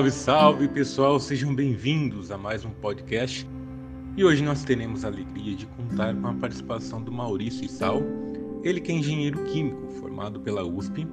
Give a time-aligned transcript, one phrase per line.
[0.00, 3.46] Salve, salve pessoal, sejam bem-vindos a mais um podcast.
[4.16, 8.00] E hoje nós teremos a alegria de contar com a participação do Maurício Issal,
[8.64, 11.06] ele que é engenheiro químico formado pela USP,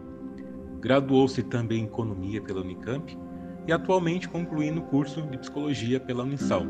[0.79, 3.17] graduou-se também em economia pela Unicamp
[3.67, 6.65] e atualmente concluindo o curso de psicologia pela Unisal.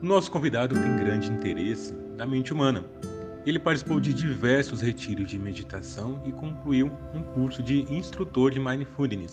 [0.00, 2.84] Nosso convidado tem grande interesse na mente humana.
[3.44, 9.32] Ele participou de diversos retiros de meditação e concluiu um curso de instrutor de mindfulness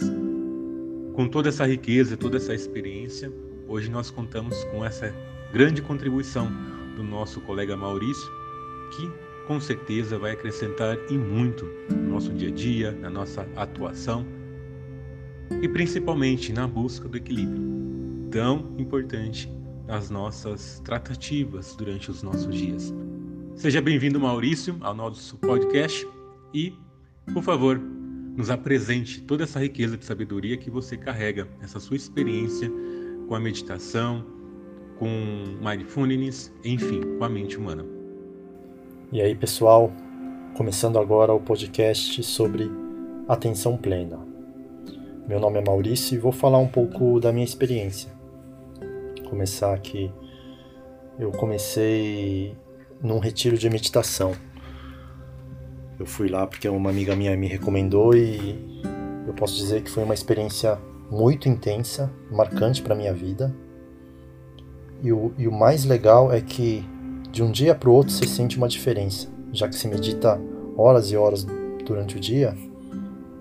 [1.19, 3.29] com toda essa riqueza, toda essa experiência,
[3.67, 5.13] hoje nós contamos com essa
[5.51, 6.49] grande contribuição
[6.95, 8.31] do nosso colega Maurício,
[8.95, 9.11] que
[9.45, 14.25] com certeza vai acrescentar e muito no nosso dia a dia, na nossa atuação
[15.61, 19.51] e principalmente na busca do equilíbrio, tão importante
[19.85, 22.93] nas nossas tratativas durante os nossos dias.
[23.55, 26.07] Seja bem-vindo, Maurício, ao nosso podcast
[26.53, 26.73] e,
[27.33, 27.98] por favor,
[28.35, 32.71] nos apresente toda essa riqueza de sabedoria que você carrega, essa sua experiência
[33.27, 34.25] com a meditação,
[34.97, 35.09] com
[35.61, 37.85] mindfulness, enfim, com a mente humana.
[39.11, 39.91] E aí, pessoal,
[40.55, 42.69] começando agora o podcast sobre
[43.27, 44.19] atenção plena.
[45.27, 48.11] Meu nome é Maurício e vou falar um pouco da minha experiência.
[49.29, 50.11] Começar aqui,
[51.19, 52.57] eu comecei
[53.01, 54.33] num retiro de meditação
[55.99, 58.81] eu fui lá porque uma amiga minha me recomendou e
[59.27, 60.79] eu posso dizer que foi uma experiência
[61.11, 63.53] muito intensa, marcante para minha vida.
[65.03, 66.85] E o, e o mais legal é que
[67.31, 70.39] de um dia para o outro você sente uma diferença, já que se medita
[70.77, 71.45] horas e horas
[71.85, 72.55] durante o dia,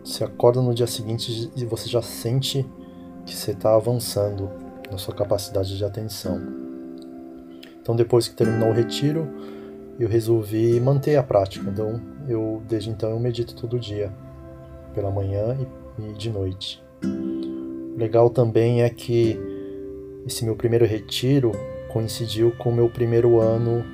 [0.04, 2.66] você acorda no dia seguinte e você já sente
[3.24, 4.50] que você está avançando
[4.90, 6.40] na sua capacidade de atenção.
[7.80, 9.28] Então, depois que terminou o retiro,
[9.98, 11.68] eu resolvi manter a prática.
[11.70, 14.12] Então, eu desde então eu medito todo dia,
[14.94, 15.56] pela manhã
[15.98, 16.82] e, e de noite.
[17.96, 19.38] Legal também é que
[20.26, 21.52] esse meu primeiro retiro
[21.92, 23.84] coincidiu com o meu primeiro ano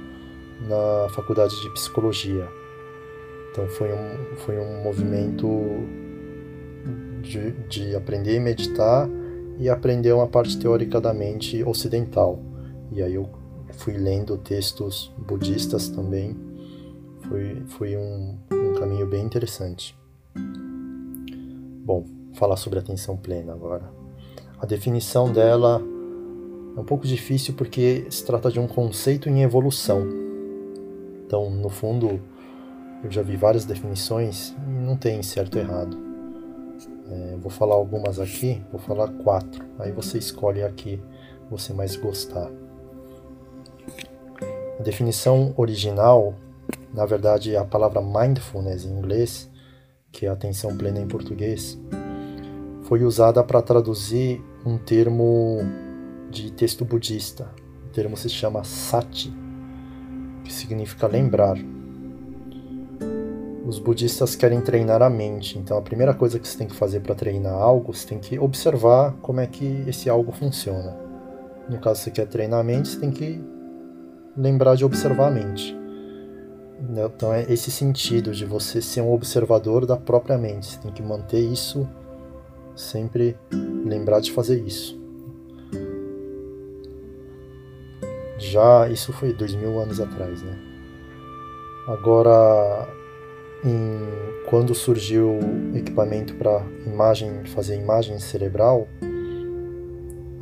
[0.69, 2.47] na faculdade de psicologia.
[3.51, 5.49] Então foi um, foi um movimento
[7.23, 9.09] de, de aprender a meditar
[9.59, 12.39] e aprender uma parte teórica da mente ocidental.
[12.93, 13.29] E aí eu
[13.73, 16.37] fui lendo textos budistas também.
[17.29, 19.97] Foi, foi um, um caminho bem interessante.
[21.85, 22.05] Bom,
[22.35, 23.91] falar sobre atenção plena agora.
[24.59, 25.83] A definição dela
[26.77, 30.07] é um pouco difícil porque se trata de um conceito em evolução.
[31.27, 32.21] Então, no fundo,
[33.03, 35.97] eu já vi várias definições e não tem certo ou errado.
[37.11, 39.65] É, vou falar algumas aqui, vou falar quatro.
[39.79, 41.01] Aí você escolhe a que
[41.51, 42.51] você mais gostar.
[44.79, 46.35] A definição original,
[46.95, 49.51] na verdade, a palavra mindfulness em inglês,
[50.13, 51.77] que é atenção plena em português,
[52.83, 55.59] foi usada para traduzir um termo
[56.31, 57.51] de texto budista.
[57.87, 59.35] O termo se chama sati,
[60.45, 61.57] que significa lembrar.
[63.67, 67.01] Os budistas querem treinar a mente, então a primeira coisa que você tem que fazer
[67.01, 70.97] para treinar algo, você tem que observar como é que esse algo funciona.
[71.69, 73.43] No caso, você quer treinar a mente, você tem que
[74.37, 75.84] lembrar de observar a mente.
[76.81, 80.67] Então é esse sentido de você ser um observador da própria mente.
[80.67, 81.89] Você tem que manter isso,
[82.75, 83.37] sempre
[83.85, 85.01] lembrar de fazer isso.
[88.39, 90.59] Já isso foi dois mil anos atrás, né?
[91.87, 92.89] Agora,
[93.65, 94.01] em,
[94.49, 95.39] quando surgiu
[95.75, 98.89] equipamento para imagem, fazer imagem cerebral,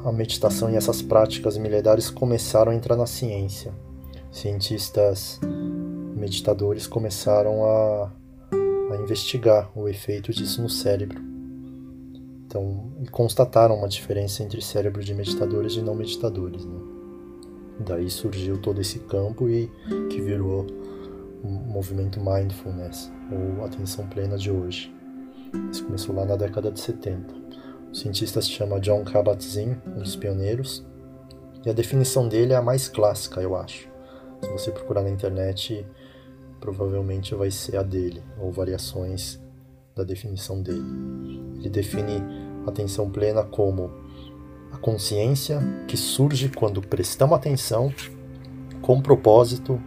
[0.04, 3.72] a meditação e essas práticas milenares começaram a entrar na ciência.
[4.31, 5.41] Cientistas
[6.22, 8.12] meditadores começaram a,
[8.93, 11.21] a investigar o efeito disso no cérebro.
[12.47, 16.65] Então, e constataram uma diferença entre cérebro de meditadores e não meditadores.
[16.65, 16.80] Né?
[17.80, 19.69] Daí surgiu todo esse campo e
[20.10, 20.65] que virou
[21.42, 24.95] o movimento mindfulness, ou atenção plena de hoje.
[25.72, 27.34] Isso começou lá na década de 70.
[27.91, 30.86] O cientista se chama John Kabat-Zinn, um dos pioneiros,
[31.66, 33.89] e a definição dele é a mais clássica, eu acho.
[34.41, 35.84] Se você procurar na internet,
[36.62, 39.41] provavelmente vai ser a dele, ou variações
[39.97, 40.86] da definição dele.
[41.59, 42.22] Ele define
[42.64, 43.91] atenção plena como
[44.70, 47.92] a consciência que surge quando prestamos atenção
[48.80, 49.82] com propósito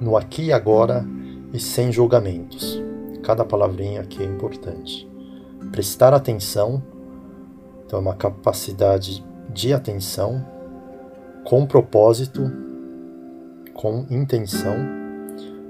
[0.00, 1.04] no aqui e agora
[1.52, 2.80] e sem julgamentos.
[3.24, 5.10] Cada palavrinha aqui é importante.
[5.72, 6.82] Prestar atenção
[7.84, 10.46] então, é uma capacidade de atenção
[11.44, 12.50] com propósito,
[13.74, 15.01] com intenção,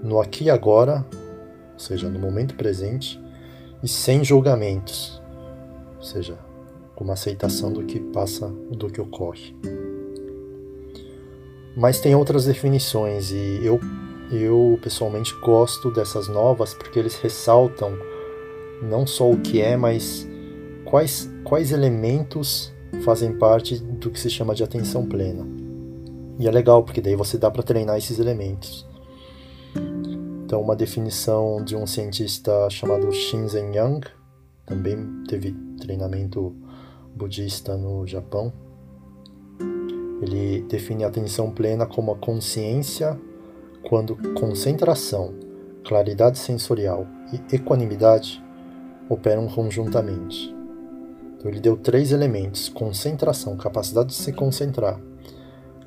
[0.02, 1.06] no aqui e agora,
[1.72, 3.20] ou seja, no momento presente,
[3.82, 5.22] e sem julgamentos,
[5.96, 6.38] ou seja,
[6.94, 9.54] com uma aceitação do que passa, do que ocorre.
[11.76, 13.80] Mas tem outras definições e eu,
[14.30, 17.96] eu pessoalmente gosto dessas novas porque eles ressaltam
[18.82, 20.28] não só o que é, mas
[20.84, 22.72] quais, quais elementos
[23.04, 25.46] fazem parte do que se chama de atenção plena.
[26.38, 28.86] E é legal porque daí você dá para treinar esses elementos.
[30.52, 34.08] Então, uma definição de um cientista chamado Shinzen Yang,
[34.66, 36.54] também teve treinamento
[37.16, 38.52] budista no Japão.
[40.20, 43.18] Ele define a atenção plena como a consciência
[43.88, 45.32] quando concentração,
[45.88, 48.44] claridade sensorial e equanimidade
[49.08, 50.54] operam conjuntamente.
[51.38, 55.00] Então, ele deu três elementos: concentração, capacidade de se concentrar,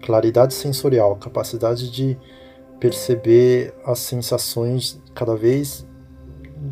[0.02, 2.18] claridade sensorial, capacidade de
[2.86, 5.88] perceber as sensações cada vez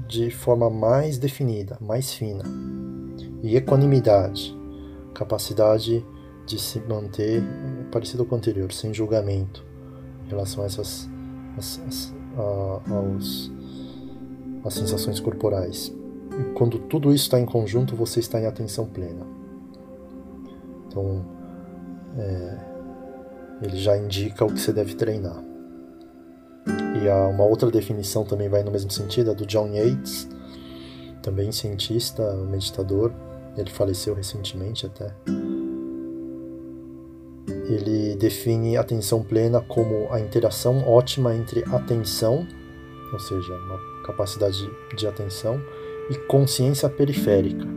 [0.08, 2.44] de forma mais definida, mais fina.
[3.42, 4.56] E equanimidade,
[5.16, 6.06] capacidade
[6.46, 7.42] de se manter
[7.92, 9.66] parecido com o anterior, sem julgamento
[10.24, 11.10] em relação a essas
[11.58, 13.52] as, as, a, aos,
[14.64, 15.92] as sensações corporais.
[16.40, 19.26] E quando tudo isso está em conjunto, você está em atenção plena.
[20.88, 21.26] Então,
[22.20, 22.58] é,
[23.64, 25.53] ele já indica o que você deve treinar.
[27.04, 30.30] E uma outra definição também vai no mesmo sentido, a do John Yates,
[31.22, 33.12] também cientista, meditador,
[33.58, 35.14] ele faleceu recentemente até.
[37.68, 42.48] Ele define atenção plena como a interação ótima entre atenção,
[43.12, 44.66] ou seja, uma capacidade
[44.96, 45.62] de atenção,
[46.10, 47.68] e consciência periférica.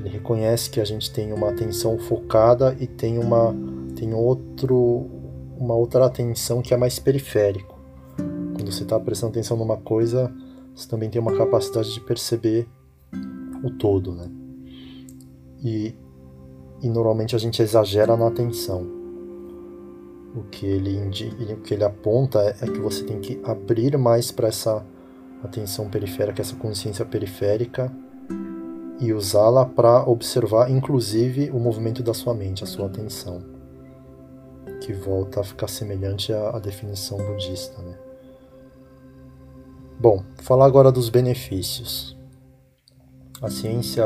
[0.00, 3.54] Ele reconhece que a gente tem uma atenção focada e tem uma
[3.94, 5.21] tem outro
[5.62, 7.78] uma outra atenção que é mais periférico.
[8.16, 10.34] Quando você está prestando atenção numa coisa,
[10.74, 12.66] você também tem uma capacidade de perceber
[13.62, 14.28] o todo, né?
[15.62, 15.94] E,
[16.82, 18.84] e normalmente a gente exagera na atenção.
[20.34, 24.32] O que ele, o que ele aponta é, é que você tem que abrir mais
[24.32, 24.84] para essa
[25.44, 27.92] atenção periférica, essa consciência periférica
[28.98, 33.51] e usá-la para observar, inclusive, o movimento da sua mente, a sua atenção
[34.82, 37.80] que volta a ficar semelhante à, à definição budista.
[37.80, 37.96] Né?
[39.98, 42.16] Bom, falar agora dos benefícios.
[43.40, 44.04] A ciência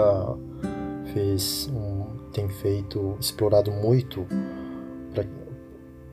[1.13, 4.27] fez um, tem feito explorado muito
[5.15, 5.25] pra,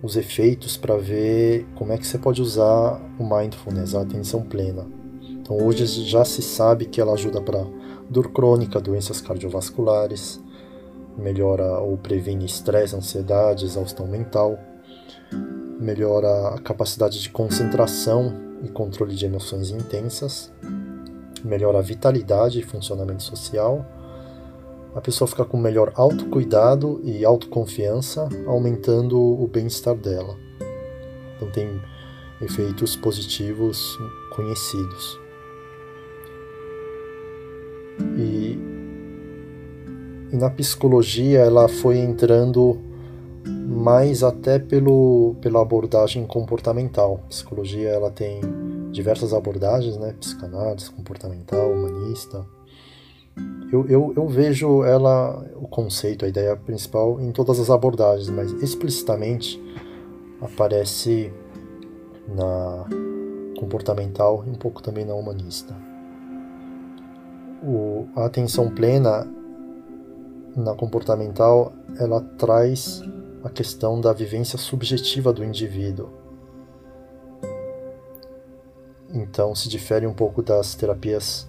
[0.02, 4.88] os efeitos para ver como é que você pode usar o mindfulness, a atenção plena.
[5.22, 7.66] Então hoje já se sabe que ela ajuda para
[8.10, 10.40] dor crônica, doenças cardiovasculares,
[11.18, 14.58] melhora ou previne estresse, ansiedade, exaustão mental,
[15.80, 18.34] melhora a capacidade de concentração
[18.64, 20.52] e controle de emoções intensas,
[21.44, 23.86] melhora a vitalidade e funcionamento social,
[24.96, 30.38] a pessoa fica com melhor autocuidado e autoconfiança, aumentando o bem-estar dela.
[31.36, 31.82] Então tem
[32.40, 33.98] efeitos positivos
[34.36, 35.20] conhecidos.
[38.18, 38.33] E
[40.44, 42.78] na psicologia ela foi entrando
[43.46, 47.22] mais até pelo, pela abordagem comportamental.
[47.24, 48.42] A psicologia ela tem
[48.92, 50.14] diversas abordagens, né?
[50.20, 52.46] Psicanálise, comportamental, humanista.
[53.72, 58.52] Eu, eu, eu vejo ela, o conceito, a ideia principal em todas as abordagens, mas
[58.62, 59.62] explicitamente
[60.42, 61.32] aparece
[62.28, 62.86] na
[63.58, 65.74] comportamental e um pouco também na humanista.
[67.64, 69.26] O, a atenção plena
[70.56, 73.02] na comportamental, ela traz
[73.44, 76.10] a questão da vivência subjetiva do indivíduo.
[79.14, 81.48] Então, se difere um pouco das terapias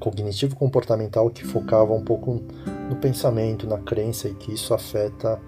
[0.00, 2.42] cognitivo-comportamental que focavam um pouco
[2.88, 5.40] no pensamento, na crença e que isso afeta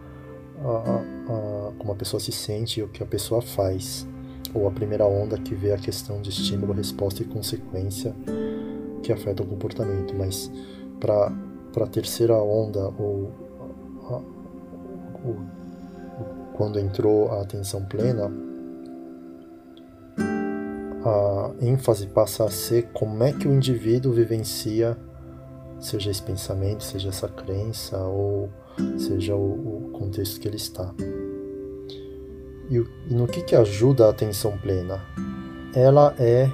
[0.63, 4.07] a, a, como a pessoa se sente e o que a pessoa faz.
[4.55, 8.15] Ou a primeira onda que vê a questão de estímulo, resposta e consequência
[9.03, 10.15] que afeta o comportamento.
[10.17, 10.51] Mas
[10.99, 11.31] para
[11.79, 13.33] para a terceira onda, ou,
[16.55, 18.29] quando entrou a atenção plena,
[21.05, 24.99] a ênfase passa a ser como é que o indivíduo vivencia,
[25.79, 28.51] seja esse pensamento, seja essa crença, ou
[28.99, 30.93] seja o, o contexto que ele está.
[32.69, 32.77] E,
[33.09, 35.01] e no que, que ajuda a atenção plena?
[35.73, 36.51] Ela é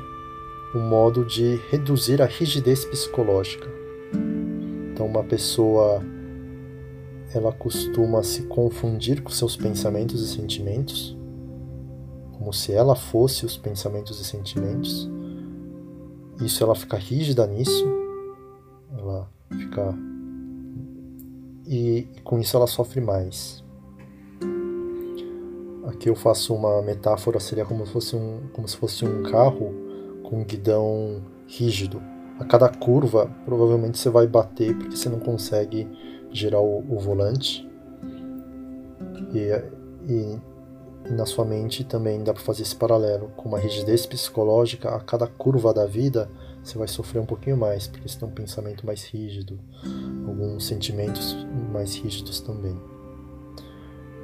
[0.75, 3.84] um modo de reduzir a rigidez psicológica.
[5.05, 6.03] Então, uma pessoa
[7.35, 11.17] ela costuma se confundir com seus pensamentos e sentimentos,
[12.33, 15.11] como se ela fosse os pensamentos e sentimentos.
[16.41, 17.85] Isso ela fica rígida nisso,
[18.97, 19.95] ela fica
[21.67, 23.63] e com isso ela sofre mais.
[25.87, 29.75] Aqui eu faço uma metáfora, seria como se fosse um, como se fosse um carro
[30.23, 32.14] com um guidão rígido.
[32.39, 35.89] A cada curva, provavelmente você vai bater porque você não consegue
[36.33, 37.69] girar o, o volante.
[39.33, 39.39] E,
[40.11, 40.41] e,
[41.07, 43.31] e, na sua mente também dá para fazer esse paralelo.
[43.37, 46.29] Com uma rigidez psicológica, a cada curva da vida
[46.63, 49.61] você vai sofrer um pouquinho mais, porque você tem um pensamento mais rígido,
[50.27, 51.37] alguns sentimentos
[51.71, 52.75] mais rígidos também.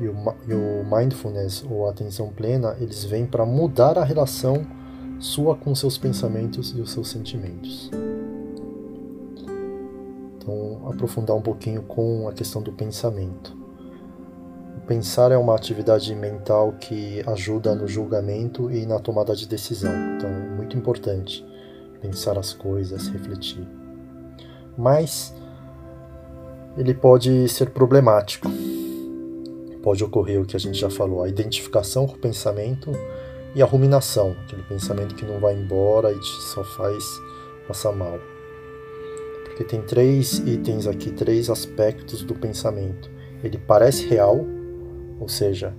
[0.00, 0.14] E o,
[0.48, 4.66] e o mindfulness ou atenção plena, eles vêm para mudar a relação
[5.20, 7.90] sua com seus pensamentos e os seus sentimentos.
[10.36, 13.54] Então, aprofundar um pouquinho com a questão do pensamento.
[14.78, 19.92] O pensar é uma atividade mental que ajuda no julgamento e na tomada de decisão.
[20.16, 21.46] Então, muito importante
[22.00, 23.68] pensar as coisas, refletir.
[24.76, 25.34] Mas
[26.78, 28.50] ele pode ser problemático.
[29.82, 32.90] Pode ocorrer o que a gente já falou, a identificação com o pensamento
[33.54, 37.04] e a ruminação, aquele pensamento que não vai embora e te só faz
[37.66, 38.18] passar mal.
[39.44, 43.10] Porque tem três itens aqui, três aspectos do pensamento.
[43.42, 44.38] Ele parece real,
[45.18, 45.74] ou seja,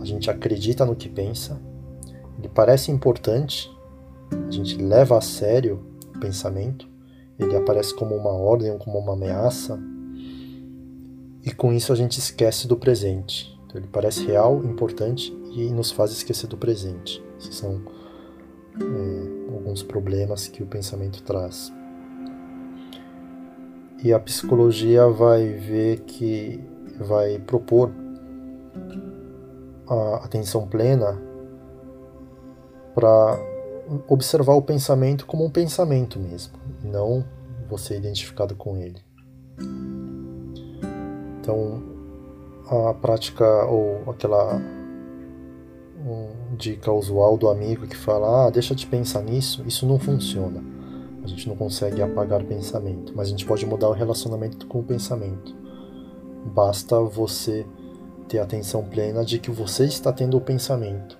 [0.00, 1.60] a gente acredita no que pensa.
[2.38, 3.70] Ele parece importante,
[4.30, 5.84] a gente leva a sério
[6.14, 6.88] o pensamento,
[7.38, 9.78] ele aparece como uma ordem como uma ameaça,
[11.44, 13.55] e com isso a gente esquece do presente.
[13.76, 17.22] Ele parece real, importante e nos faz esquecer do presente.
[17.38, 17.82] Esses são
[18.80, 21.72] é, alguns problemas que o pensamento traz.
[24.02, 26.62] E a psicologia vai ver que
[26.98, 27.90] vai propor
[29.88, 31.20] a atenção plena
[32.94, 33.38] para
[34.08, 37.24] observar o pensamento como um pensamento mesmo, não
[37.68, 39.00] você identificado com ele.
[41.40, 41.95] Então,
[42.68, 44.60] a prática ou aquela
[46.56, 50.62] dica usual do amigo que fala: ah, deixa de pensar nisso, isso não funciona.
[51.22, 54.84] A gente não consegue apagar pensamento, mas a gente pode mudar o relacionamento com o
[54.84, 55.54] pensamento.
[56.46, 57.66] Basta você
[58.28, 61.18] ter atenção plena de que você está tendo o pensamento,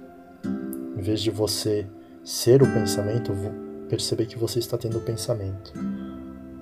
[0.97, 1.87] em vez de você
[2.23, 3.33] ser o pensamento,
[3.89, 5.73] perceber que você está tendo o pensamento.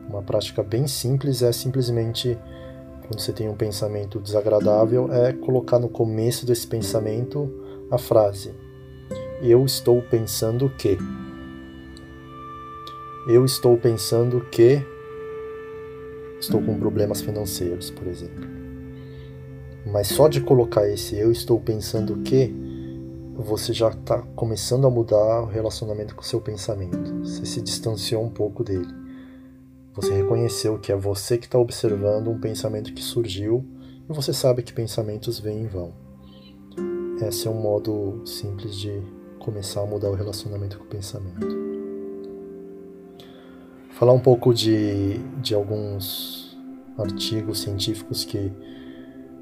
[0.09, 2.39] Uma prática bem simples é simplesmente
[3.07, 7.51] quando você tem um pensamento desagradável é colocar no começo desse pensamento
[7.91, 8.55] a frase:
[9.43, 10.97] Eu estou pensando que.
[13.29, 14.83] Eu estou pensando que
[16.39, 18.45] estou com problemas financeiros, por exemplo.
[19.87, 22.55] Mas só de colocar esse eu estou pensando que
[23.35, 27.13] você já está começando a mudar o relacionamento com o seu pensamento.
[27.21, 29.04] Você se distanciou um pouco dele.
[29.95, 33.65] Você reconheceu que é você que está observando um pensamento que surgiu
[34.11, 35.93] e você sabe que pensamentos vêm e vão.
[37.23, 39.01] Esse é um modo simples de
[39.39, 41.47] começar a mudar o relacionamento com o pensamento.
[43.91, 46.59] Falar um pouco de, de alguns
[46.99, 48.53] artigos científicos que,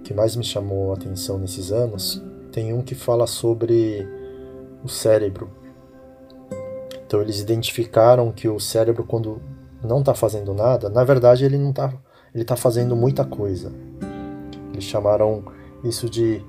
[0.05, 4.07] que mais me chamou a atenção nesses anos tem um que fala sobre
[4.85, 5.51] o cérebro.
[7.07, 9.41] Então eles identificaram que o cérebro quando
[9.83, 11.93] não está fazendo nada, na verdade ele não está,
[12.35, 13.73] ele está fazendo muita coisa.
[14.73, 15.45] Eles chamaram
[15.85, 16.45] isso de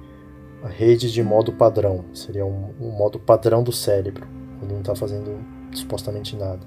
[0.70, 4.28] rede de modo padrão, seria um, um modo padrão do cérebro
[4.60, 5.38] quando não está fazendo
[5.74, 6.62] supostamente nada,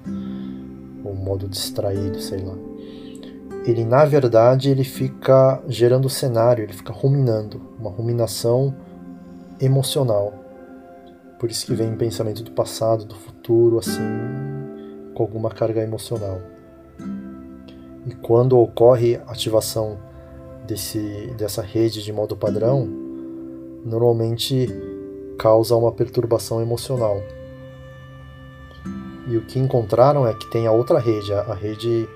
[1.03, 2.53] ou modo distraído, sei lá.
[3.65, 8.75] Ele na verdade ele fica gerando cenário, ele fica ruminando, uma ruminação
[9.59, 10.33] emocional.
[11.39, 14.01] Por isso que vem pensamento do passado, do futuro, assim,
[15.13, 16.39] com alguma carga emocional.
[18.07, 19.99] E quando ocorre ativação
[20.65, 22.87] desse, dessa rede de modo padrão,
[23.83, 24.67] normalmente
[25.37, 27.21] causa uma perturbação emocional.
[29.27, 32.07] E o que encontraram é que tem a outra rede, a rede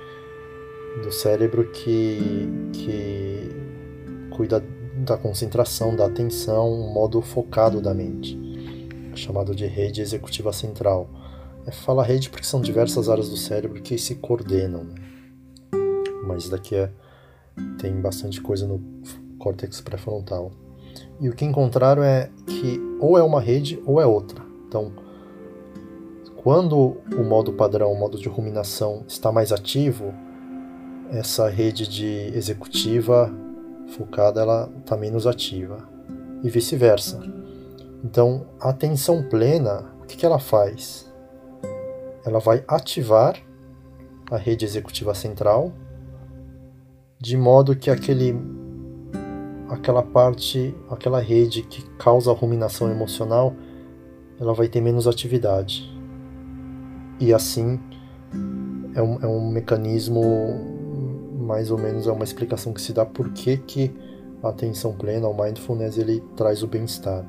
[1.03, 3.49] do cérebro que, que
[4.29, 4.63] cuida
[4.95, 8.39] da concentração, da atenção, um modo focado da mente,
[9.13, 11.09] chamado de rede executiva central.
[11.65, 15.10] É, fala rede porque são diversas áreas do cérebro que se coordenam, né?
[16.31, 16.89] Mas daqui é,
[17.77, 18.81] tem bastante coisa no
[19.37, 20.51] córtex pré-frontal.
[21.19, 24.43] E o que encontraram é que ou é uma rede ou é outra.
[24.67, 24.91] Então,
[26.37, 30.13] quando o modo padrão, o modo de ruminação está mais ativo,
[31.11, 33.31] essa rede de executiva
[33.89, 35.87] focada ela está menos ativa
[36.41, 37.21] e vice-versa.
[38.03, 41.11] Então, a atenção plena, o que, que ela faz?
[42.25, 43.35] Ela vai ativar
[44.31, 45.71] a rede executiva central
[47.21, 48.35] de modo que aquele
[49.69, 53.55] aquela parte, aquela rede que causa ruminação emocional,
[54.39, 55.89] ela vai ter menos atividade.
[57.19, 57.79] E assim
[58.95, 60.21] é um, é um mecanismo,
[61.39, 63.95] mais ou menos é uma explicação que se dá por que, que
[64.43, 67.23] a atenção plena, o mindfulness, ele traz o bem-estar.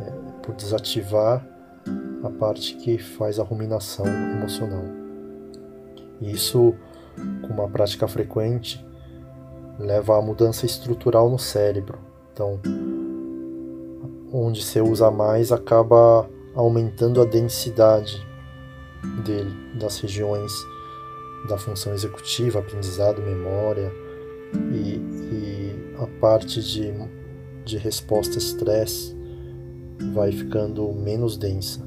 [0.00, 0.10] É,
[0.42, 1.46] por desativar
[2.24, 4.84] a parte que faz a ruminação emocional.
[6.20, 6.74] E isso,
[7.42, 8.84] com uma prática frequente,
[9.82, 11.98] leva à mudança estrutural no cérebro.
[12.32, 12.60] Então,
[14.32, 18.26] onde você usa mais acaba aumentando a densidade
[19.24, 20.52] dele, das regiões
[21.48, 23.92] da função executiva, aprendizado, memória
[24.72, 26.92] e, e a parte de,
[27.64, 29.16] de resposta estresse
[30.14, 31.82] vai ficando menos densa.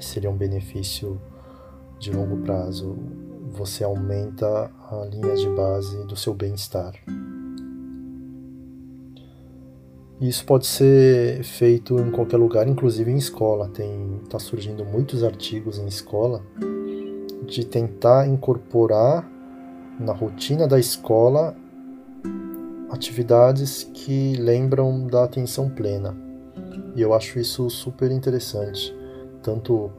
[0.00, 1.20] Seria um benefício
[1.98, 2.96] de longo prazo
[3.58, 6.94] você aumenta a linha de base do seu bem-estar.
[10.20, 13.68] Isso pode ser feito em qualquer lugar, inclusive em escola.
[13.68, 16.42] Tem tá surgindo muitos artigos em escola
[17.46, 19.28] de tentar incorporar
[19.98, 21.56] na rotina da escola
[22.90, 26.16] atividades que lembram da atenção plena.
[26.94, 28.94] E eu acho isso super interessante,
[29.42, 29.90] tanto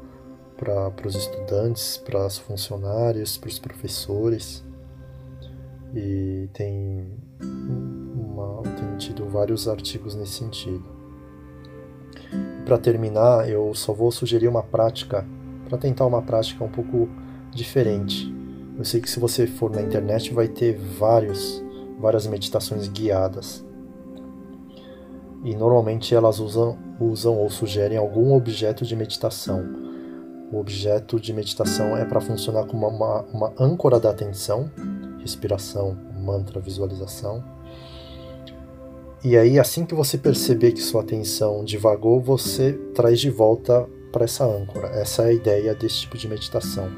[0.59, 4.63] para os estudantes, para os funcionários, para os professores.
[5.95, 7.07] E tem,
[7.41, 10.83] uma, tem tido vários artigos nesse sentido.
[12.65, 15.25] Para terminar, eu só vou sugerir uma prática,
[15.67, 17.09] para tentar uma prática um pouco
[17.51, 18.31] diferente.
[18.77, 21.63] Eu sei que se você for na internet vai ter vários,
[21.99, 23.65] várias meditações guiadas.
[25.43, 29.88] E normalmente elas usam, usam ou sugerem algum objeto de meditação
[30.51, 34.69] o objeto de meditação é para funcionar como uma, uma âncora da atenção,
[35.19, 37.43] respiração, mantra, visualização.
[39.23, 44.25] E aí, assim que você perceber que sua atenção divagou, você traz de volta para
[44.25, 44.87] essa âncora.
[44.87, 46.89] Essa é a ideia desse tipo de meditação.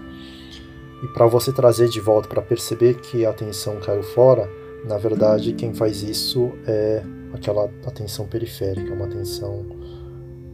[1.04, 4.48] E para você trazer de volta para perceber que a atenção caiu fora,
[4.86, 9.66] na verdade, quem faz isso é aquela atenção periférica, uma atenção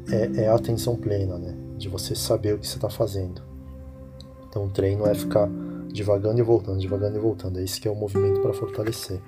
[0.09, 1.66] é, é a atenção plena, né?
[1.77, 3.41] De você saber o que você está fazendo.
[4.49, 5.47] Então o treino é ficar
[5.93, 7.59] devagando e voltando, devagando e voltando.
[7.59, 9.21] É isso que é o movimento para fortalecer.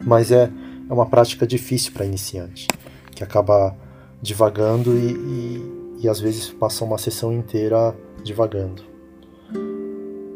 [0.00, 0.50] Mas é,
[0.88, 2.66] é uma prática difícil para iniciante,
[3.12, 3.76] que acaba
[4.22, 8.82] devagando e, e, e às vezes passa uma sessão inteira devagando.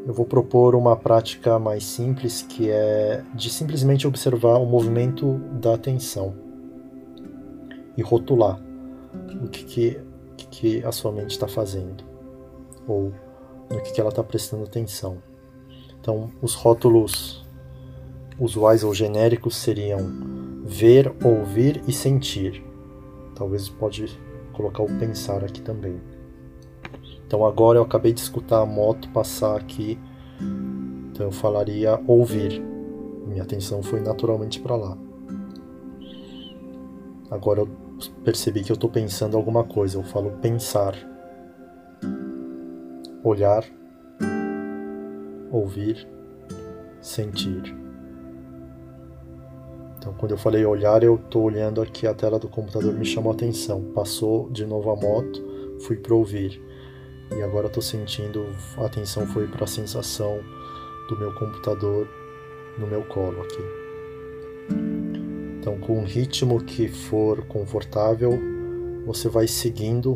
[0.05, 5.75] Eu vou propor uma prática mais simples que é de simplesmente observar o movimento da
[5.75, 6.35] atenção
[7.97, 8.61] e rotular
[9.41, 10.01] o que,
[10.37, 12.05] que que a sua mente está fazendo
[12.87, 13.13] ou
[13.71, 15.23] no que, que ela está prestando atenção.
[16.01, 17.47] Então, os rótulos
[18.39, 19.99] usuais ou genéricos seriam
[20.65, 22.65] ver, ouvir e sentir.
[23.35, 24.07] Talvez pode
[24.53, 26.01] colocar o pensar aqui também.
[27.27, 29.99] Então agora eu acabei de escutar a moto passar aqui,
[31.11, 32.61] então eu falaria ouvir.
[33.27, 34.99] Minha atenção foi naturalmente para lá.
[37.31, 37.69] Agora eu
[38.25, 39.99] percebi que eu estou pensando alguma coisa.
[39.99, 40.95] Eu falo pensar,
[43.23, 43.65] olhar,
[45.51, 46.09] ouvir,
[47.01, 47.77] sentir.
[49.99, 53.31] Então, quando eu falei olhar, eu estou olhando aqui a tela do computador, me chamou
[53.31, 53.93] a atenção.
[53.95, 56.61] Passou de novo a moto, fui para ouvir.
[57.37, 58.47] E agora estou sentindo,
[58.79, 60.41] a atenção foi para a sensação
[61.09, 62.09] do meu computador
[62.79, 63.82] no meu colo aqui.
[65.63, 68.37] Então, com um ritmo que for confortável,
[69.07, 70.13] você vai seguindo,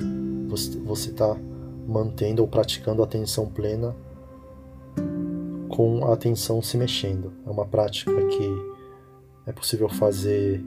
[0.49, 1.37] você está
[1.87, 3.95] mantendo ou praticando a atenção plena
[5.69, 7.33] com a atenção se mexendo.
[7.47, 8.49] É uma prática que
[9.47, 10.61] é possível fazer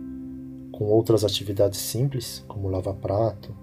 [0.72, 3.54] com outras atividades simples, como lavar prato.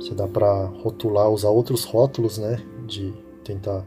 [0.00, 2.60] Você dá para rotular, usar outros rótulos, né?
[2.84, 3.86] De tentar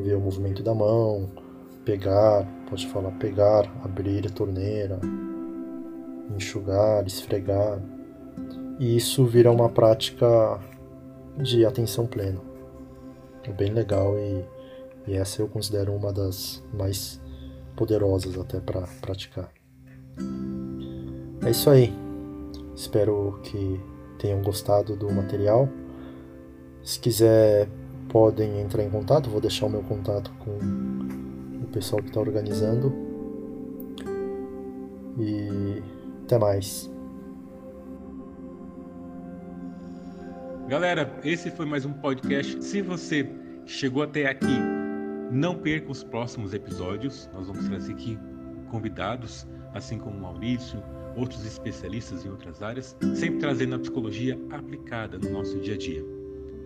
[0.00, 1.30] ver o movimento da mão,
[1.82, 5.00] pegar, pode falar pegar, abrir a torneira,
[6.34, 7.80] enxugar, esfregar.
[8.78, 10.58] E isso vira uma prática
[11.36, 12.40] de atenção plena.
[13.44, 14.44] É bem legal e,
[15.06, 17.20] e essa eu considero uma das mais
[17.76, 19.50] poderosas até para praticar.
[21.44, 21.92] É isso aí.
[22.74, 23.80] Espero que
[24.18, 25.68] tenham gostado do material.
[26.82, 27.68] Se quiser,
[28.08, 29.30] podem entrar em contato.
[29.30, 30.58] Vou deixar o meu contato com
[31.62, 32.92] o pessoal que está organizando.
[35.18, 35.82] E
[36.30, 36.88] até mais.
[40.68, 42.62] Galera, esse foi mais um podcast.
[42.62, 43.28] Se você
[43.66, 44.60] chegou até aqui
[45.32, 48.18] Não perca os próximos episódios, nós vamos trazer aqui
[48.68, 50.82] convidados, assim como o Maurício,
[51.16, 56.04] outros especialistas em outras áreas, sempre trazendo a psicologia aplicada no nosso dia a dia.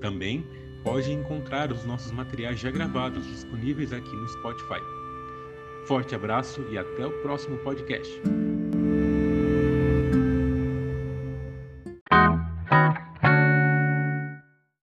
[0.01, 0.47] Também
[0.83, 4.81] pode encontrar os nossos materiais já gravados disponíveis aqui no Spotify.
[5.87, 8.23] Forte abraço e até o próximo podcast.